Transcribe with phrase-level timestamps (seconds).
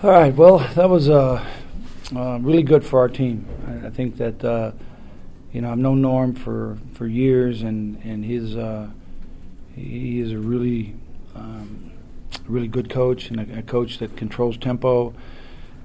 [0.00, 0.32] All right.
[0.32, 1.44] Well, that was uh,
[2.14, 3.44] uh, really good for our team.
[3.66, 4.70] I, I think that uh,
[5.52, 8.90] you know I've known Norm for, for years, and and his uh,
[9.74, 10.94] he is a really
[11.34, 11.90] um,
[12.46, 15.14] really good coach and a, a, coach that controls tempo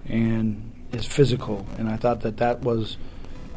[0.08, 1.66] and is physical.
[1.80, 2.98] And I thought that that was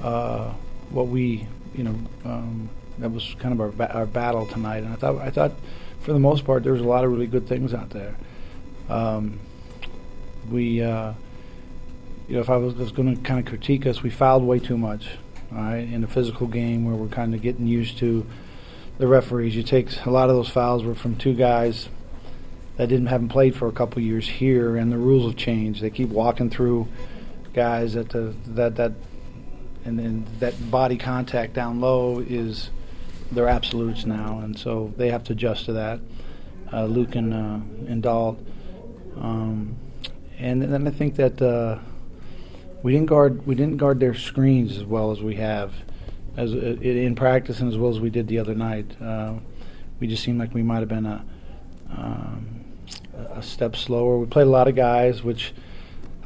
[0.01, 0.55] uh,
[0.89, 4.85] what we you know um, that was kind of our, ba- our battle tonight.
[4.85, 5.53] And I thought I thought
[6.01, 8.17] for the most part there was a lot of really good things out there.
[8.89, 9.39] Um,
[10.51, 11.13] we, uh,
[12.29, 14.59] you know, if I was, was going to kind of critique us, we fouled way
[14.59, 15.09] too much,
[15.53, 18.27] all right, in a physical game where we're kind of getting used to
[18.99, 19.55] the referees.
[19.55, 21.89] You take a lot of those fouls were from two guys
[22.77, 25.83] that didn't haven't played for a couple years here, and the rules have changed.
[25.83, 26.89] They keep walking through
[27.53, 28.93] guys that the that that
[29.85, 32.71] and then that body contact down low is
[33.33, 36.01] they're absolutes now, and so they have to adjust to that.
[36.73, 38.39] Uh, Luke and uh, and Dalt.
[39.17, 39.77] Um,
[40.39, 41.79] and then I think that uh,
[42.83, 45.73] we didn't guard we didn't guard their screens as well as we have
[46.37, 48.87] as uh, in practice and as well as we did the other night.
[49.01, 49.35] Uh,
[49.99, 51.25] we just seemed like we might have been a
[51.91, 52.65] um,
[53.35, 54.19] a step slower.
[54.19, 55.55] We played a lot of guys, which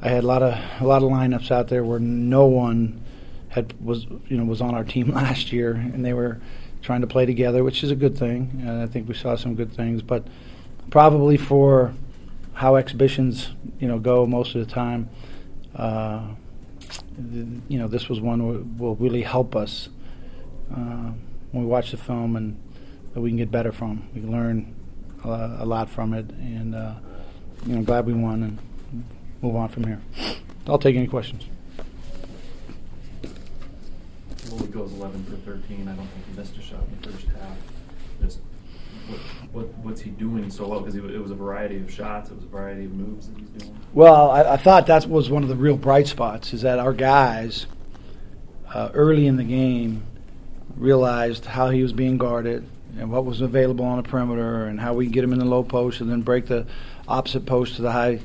[0.02, 3.00] I had a lot of a lot of lineups out there where no one
[3.48, 6.40] had was you know was on our team last year, and they were
[6.82, 8.62] trying to play together, which is a good thing.
[8.66, 10.26] And I think we saw some good things, but
[10.90, 11.92] probably for
[12.60, 15.08] how exhibitions you know go most of the time.
[15.74, 16.20] Uh,
[17.70, 19.88] you know, this was one that will really help us
[20.70, 21.10] uh,
[21.52, 22.60] when we watch the film and
[23.14, 24.06] that we can get better from.
[24.14, 24.74] We can learn
[25.24, 26.94] a, lot from it, and uh,
[27.64, 28.58] you know, glad we won and
[29.40, 30.02] move on from here.
[30.66, 31.46] I'll take any questions.
[34.50, 35.88] Well, it goes 11 for 13.
[35.88, 37.56] I don't think he missed a shot in the first half.
[38.20, 38.40] Just
[39.10, 39.20] what,
[39.52, 40.80] what, what's he doing so well?
[40.80, 43.48] Because it was a variety of shots, it was a variety of moves that he's
[43.48, 43.78] doing.
[43.92, 46.92] Well, I, I thought that was one of the real bright spots is that our
[46.92, 47.66] guys
[48.72, 50.04] uh, early in the game
[50.76, 52.66] realized how he was being guarded
[52.98, 55.62] and what was available on the perimeter and how we get him in the low
[55.62, 56.66] post and then break the
[57.08, 58.20] opposite post to the high,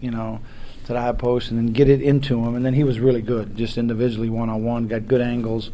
[0.00, 0.40] you know,
[0.86, 2.54] to the high post and then get it into him.
[2.54, 5.70] And then he was really good, just individually, one on one, got good angles,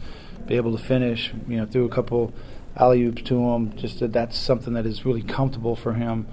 [0.47, 2.33] be able to finish, you know, threw a couple
[2.79, 3.77] alley oops to him.
[3.77, 6.27] Just that that's something that is really comfortable for him.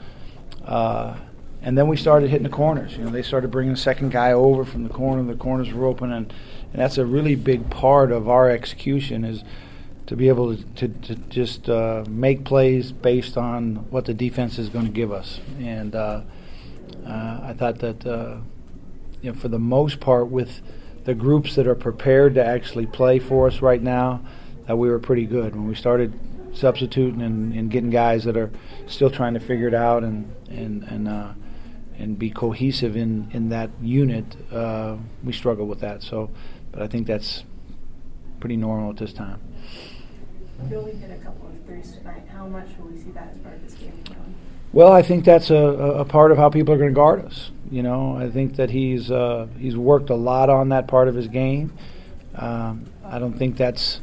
[0.63, 1.17] Uh,
[1.61, 2.95] and then we started hitting the corners.
[2.95, 5.23] You know, they started bringing the second guy over from the corner.
[5.23, 6.31] The corners were open, and,
[6.71, 9.43] and that's a really big part of our execution is
[10.05, 14.59] to be able to, to, to just uh, make plays based on what the defense
[14.59, 15.39] is going to give us.
[15.59, 16.21] And uh,
[17.03, 18.37] uh, I thought that, uh,
[19.23, 20.61] you know, for the most part, with
[21.05, 24.21] the groups that are prepared to actually play for us right now,
[24.67, 25.55] that we were pretty good.
[25.55, 26.13] When we started
[26.55, 28.49] substituting and, and, getting guys that are
[28.87, 31.33] still trying to figure it out and and and uh,
[31.97, 34.25] and be cohesive in in that unit.
[34.51, 36.01] Uh, we struggle with that.
[36.01, 36.29] So,
[36.71, 37.43] but I think that's
[38.39, 39.41] pretty normal at this time.
[40.73, 42.23] Only hit a couple of threes tonight.
[42.31, 44.01] How much will we see that as part of this game?
[44.05, 44.35] Going?
[44.71, 47.51] Well, I think that's a, a part of how people are going to guard us.
[47.71, 51.15] You know, I think that he's uh, he's worked a lot on that part of
[51.15, 51.73] his game.
[52.35, 54.01] Um, I don't think that's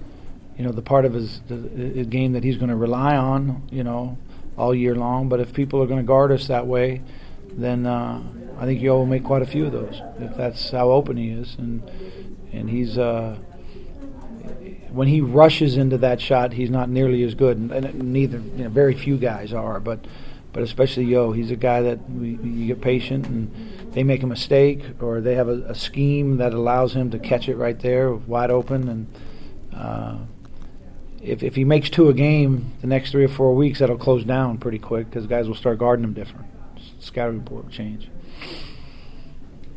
[0.56, 3.68] you know the part of his, the, his game that he's going to rely on.
[3.70, 4.18] You know,
[4.56, 5.28] all year long.
[5.28, 7.02] But if people are going to guard us that way,
[7.52, 8.22] then uh,
[8.58, 10.00] I think Yo will make quite a few of those.
[10.18, 11.82] If that's how open he is, and
[12.52, 12.98] and he's.
[12.98, 13.38] Uh,
[14.90, 18.64] when he rushes into that shot, he's not nearly as good, and, and neither you
[18.64, 20.04] know, very few guys are, but
[20.52, 24.26] but especially Yo, he's a guy that we, you get patient and they make a
[24.26, 28.12] mistake or they have a, a, scheme that allows him to catch it right there,
[28.12, 29.06] wide open, and
[29.74, 30.18] uh,
[31.22, 34.24] if if he makes two a game the next three or four weeks, that'll close
[34.24, 36.46] down pretty quick because guys will start guarding him different.
[36.98, 38.08] Scouting report will change.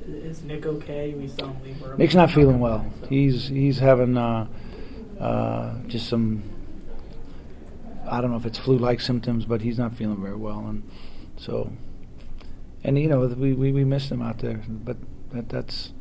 [0.08, 1.14] Is Nick okay?
[1.14, 2.86] We saw him leave Nick's not feeling well.
[3.10, 4.18] He's he's having.
[4.18, 4.48] Uh,
[5.20, 6.44] uh, just some
[8.08, 10.84] I don't know if it's flu-like symptoms, but he's not feeling very well, and
[11.38, 11.72] so
[12.84, 14.98] and you know we we, we missed him out there, but
[15.32, 15.92] that, that's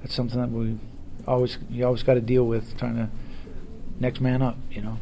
[0.00, 0.78] that's something that we
[1.26, 3.10] always you always got to deal with, trying to
[4.00, 4.98] next man up, you know.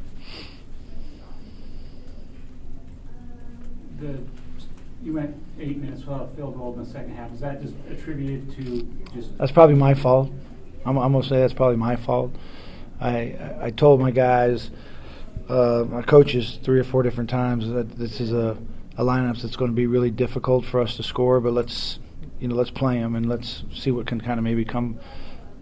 [4.01, 4.19] The
[5.03, 7.33] you went eight minutes without a field goal in the second half.
[7.33, 9.37] Is that just attributed to just?
[9.37, 10.31] That's probably my fault.
[10.87, 12.35] I'm, I'm gonna say that's probably my fault.
[13.01, 14.71] I I told my guys,
[15.49, 18.57] uh, my coaches, three or four different times that this is a,
[18.97, 21.99] a lineup that's going to be really difficult for us to score, but let's
[22.41, 24.99] you know let's play them and let's see what can kind of maybe come.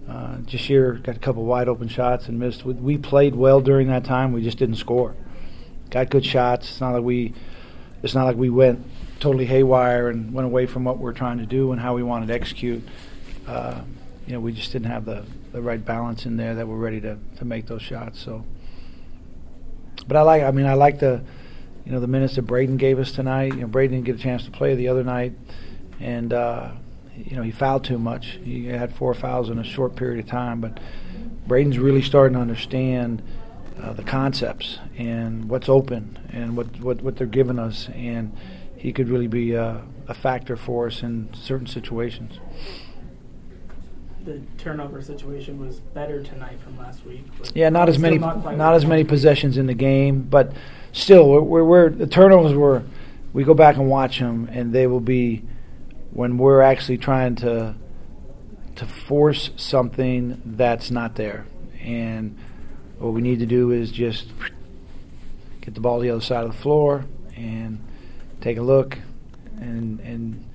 [0.08, 2.64] Uh, Jahshire got a couple wide open shots and missed.
[2.64, 4.32] We, we played well during that time.
[4.32, 5.14] We just didn't score.
[5.90, 6.70] Got good shots.
[6.70, 7.34] It's not like we
[8.02, 8.84] it's not like we went
[9.20, 12.26] totally haywire and went away from what we're trying to do and how we wanted
[12.26, 12.82] to execute.
[13.46, 13.81] Uh,
[14.26, 17.00] you know, we just didn't have the, the right balance in there that we're ready
[17.00, 18.20] to, to make those shots.
[18.20, 18.44] So,
[20.06, 20.43] but I like.
[20.43, 21.22] I mean, I like the,
[21.84, 23.54] you know, the minutes that Braden gave us tonight.
[23.54, 25.32] You know, Braden didn't get a chance to play the other night,
[26.00, 26.72] and uh,
[27.17, 28.38] you know he fouled too much.
[28.43, 30.81] He had four fouls in a short period of time, but
[31.47, 33.23] Braden's really starting to understand
[33.81, 38.37] uh, the concepts and what's open and what, what, what they're giving us, and
[38.76, 42.38] he could really be a, a factor for us in certain situations.
[44.25, 47.25] The turnover situation was better tonight from last week.
[47.55, 49.17] Yeah, not as many, not not, as many we want to be.
[49.17, 50.53] possessions in the game, but
[50.93, 52.85] still, we're, we're, we're the turnovers were.
[53.32, 55.43] We go back and watch them, and they will be
[56.12, 57.75] when we're actually trying to
[58.75, 61.47] to force something that's not there,
[61.81, 62.38] and
[62.99, 64.29] what we need to do is just
[65.61, 67.05] get the ball to the other side of the floor
[67.37, 67.82] and
[68.41, 68.99] take a look,
[69.59, 70.49] and and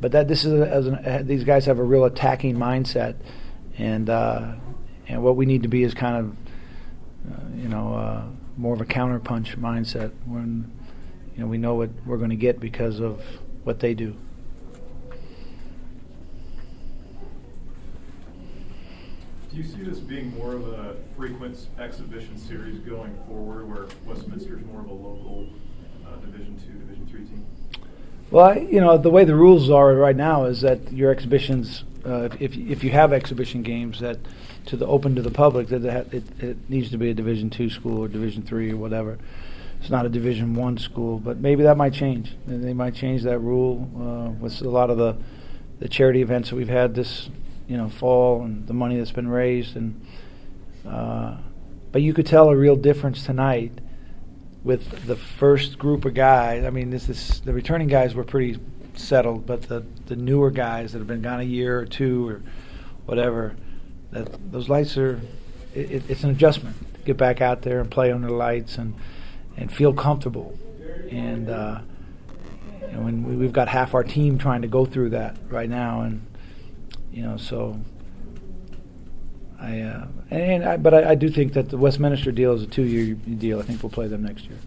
[0.00, 3.16] but that this is an, these guys have a real attacking mindset,
[3.76, 4.54] and uh,
[5.06, 6.36] and what we need to be is kind of
[7.32, 8.24] uh, you know uh,
[8.56, 10.70] more of a counterpunch mindset when
[11.34, 13.22] you know we know what we're going to get because of
[13.64, 14.14] what they do.
[19.47, 24.56] Do you see this being more of a frequent exhibition series going forward, where Westminster
[24.56, 25.48] is more of a local
[26.06, 27.44] uh, Division Two, Division Three team?
[28.30, 32.28] Well, you know the way the rules are right now is that your exhibitions, uh,
[32.38, 34.18] if if you have exhibition games that
[34.66, 35.84] to the open to the public, that
[36.14, 39.18] it, it, needs to be a Division two school or Division three or whatever.
[39.80, 42.36] It's not a Division one school, but maybe that might change.
[42.46, 45.16] They might change that rule uh, with a lot of the
[45.80, 47.28] the charity events that we've had this
[47.68, 50.04] you know fall and the money that's been raised and.
[50.86, 51.36] Uh,
[51.90, 53.72] but you could tell a real difference tonight
[54.62, 56.64] with the first group of guys.
[56.64, 58.58] I mean, this is the returning guys were pretty
[58.94, 62.42] settled, but the the newer guys that have been gone a year or two or
[63.06, 63.56] whatever,
[64.10, 65.20] that those lights are.
[65.74, 68.78] It, it, it's an adjustment to get back out there and play under the lights
[68.78, 68.94] and
[69.56, 70.58] and feel comfortable.
[71.10, 71.80] And uh,
[72.92, 76.26] when we, we've got half our team trying to go through that right now, and
[77.12, 77.80] you know, so
[79.60, 82.66] I, uh, and I, but I, I do think that the Westminster deal is a
[82.66, 83.58] two-year deal.
[83.58, 84.58] I think we'll play them next year.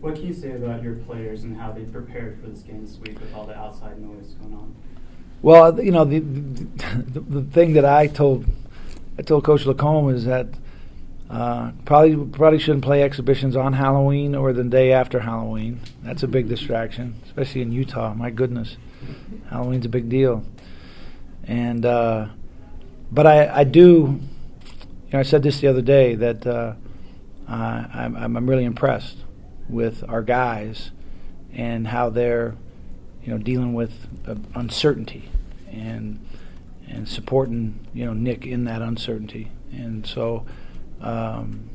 [0.00, 2.98] What can you say about your players and how they prepared for this game this
[2.98, 4.74] week with all the outside noise going on?
[5.40, 8.44] Well, you know, the, the the thing that I told
[9.18, 10.46] I told Coach Lacombe is that
[11.30, 15.80] uh, probably probably shouldn't play exhibitions on Halloween or the day after Halloween.
[16.02, 18.14] That's a big distraction, especially in Utah.
[18.14, 18.76] My goodness,
[19.50, 20.44] Halloween's a big deal.
[21.44, 22.28] And uh,
[23.10, 26.74] but I, I do, you know, I said this the other day that uh,
[27.48, 29.18] I'm, I'm really impressed
[29.68, 30.90] with our guys
[31.52, 32.56] and how they're,
[33.22, 35.30] you know, dealing with uh, uncertainty
[35.70, 36.24] and
[36.86, 39.50] and supporting you know Nick in that uncertainty.
[39.72, 40.44] And so
[41.04, 41.70] um,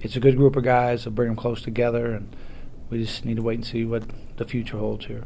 [0.00, 1.06] it's a good group of guys.
[1.06, 2.34] I'll bring them close together, and
[2.90, 4.04] we just need to wait and see what
[4.36, 5.24] the future holds here.